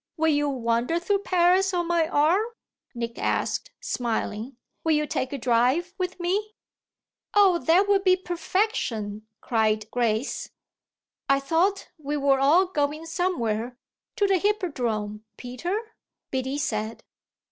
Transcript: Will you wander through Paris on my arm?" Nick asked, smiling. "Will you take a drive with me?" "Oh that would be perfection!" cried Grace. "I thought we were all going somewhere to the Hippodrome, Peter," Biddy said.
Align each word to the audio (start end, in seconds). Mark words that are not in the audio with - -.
Will 0.17 0.29
you 0.29 0.49
wander 0.49 0.97
through 0.97 1.19
Paris 1.19 1.75
on 1.75 1.85
my 1.87 2.07
arm?" 2.07 2.41
Nick 2.95 3.19
asked, 3.19 3.69
smiling. 3.79 4.57
"Will 4.83 4.93
you 4.93 5.05
take 5.05 5.31
a 5.31 5.37
drive 5.37 5.93
with 5.99 6.19
me?" 6.19 6.55
"Oh 7.35 7.59
that 7.59 7.87
would 7.87 8.03
be 8.03 8.15
perfection!" 8.17 9.27
cried 9.41 9.91
Grace. 9.91 10.49
"I 11.29 11.39
thought 11.39 11.89
we 11.99 12.17
were 12.17 12.39
all 12.39 12.65
going 12.65 13.05
somewhere 13.05 13.77
to 14.15 14.25
the 14.25 14.39
Hippodrome, 14.39 15.23
Peter," 15.37 15.79
Biddy 16.31 16.57
said. 16.57 17.03